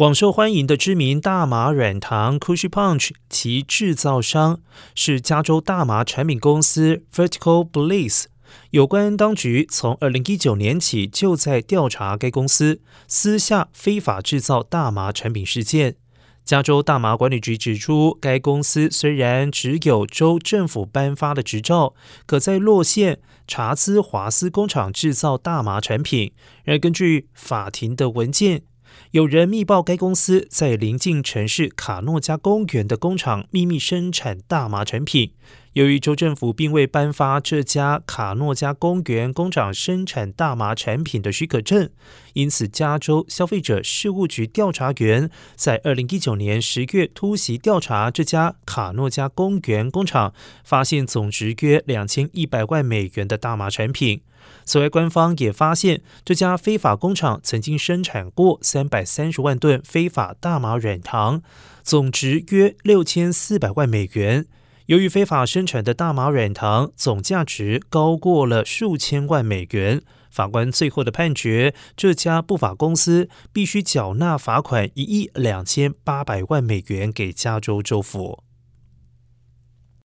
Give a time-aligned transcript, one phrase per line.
[0.00, 4.60] 广受欢迎的知名大麻软糖 Kush Punch，其制造商
[4.94, 8.24] 是加州大麻产品公司 Vertical Bliss。
[8.70, 15.96] 有关当局从二零一九年起就在调查该公司私下非法制造大麻产品事件。
[16.46, 21.92] 加州大麻管理局指出，该公司虽然只有州政府颁发的执照，
[22.24, 26.32] 可在洛县查兹华斯工厂制造大麻产品，
[26.64, 28.62] 然而根据法庭的文件。
[29.12, 35.32] 有人密报该公司在邻近城市卡诺加公园的工厂秘密生产大麻产品。
[35.74, 41.88] 由于州政府并未颁发这家卡诺加公园工厂生产大麻产品的许可证，
[42.32, 50.34] 因此加州消费者事务局调查员在二零一九年十月突袭调查这家卡诺加公园工厂，
[50.64, 54.22] 发现总值约两千一百万美元的大麻产品。
[54.64, 61.42] 此外，官方也发现这家非法工厂曾经生产过三百三十万吨非法大麻软糖，
[61.82, 64.46] 总值约六千四百万美元。
[64.86, 78.42] 由于非法生产的大麻软糖总价值高过了数千万美元，法官最后的判决，这家不法公司必须缴纳罚款一亿两千八百万美元给加州州府。